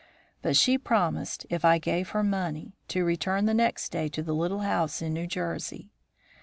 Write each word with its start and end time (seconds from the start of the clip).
But 0.41 0.57
she 0.57 0.79
promised, 0.79 1.45
if 1.51 1.63
I 1.63 1.77
gave 1.77 2.09
her 2.09 2.23
money, 2.23 2.73
to 2.87 3.05
return 3.05 3.45
the 3.45 3.53
next 3.53 3.91
day 3.91 4.07
to 4.09 4.23
the 4.23 4.33
little 4.33 4.61
house 4.61 4.99
in 4.99 5.13
New 5.13 5.27
Jersey. 5.27 5.91